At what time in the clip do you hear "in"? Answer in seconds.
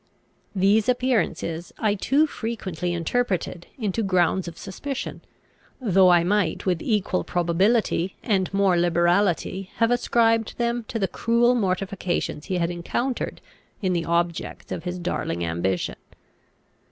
13.83-13.93